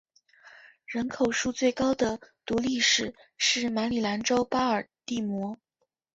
[0.83, 5.55] 人口数最高的独立市是马里兰州巴尔的摩。